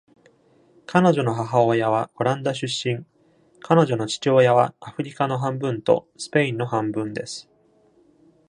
[0.87, 3.05] 彼女の母親はオランダ出身、
[3.59, 7.47] 彼女の父親はアフリカの半分とスペインの半分です。